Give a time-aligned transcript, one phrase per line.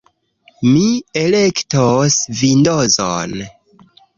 [0.69, 0.85] Mi
[1.23, 3.37] elektos Vindozon.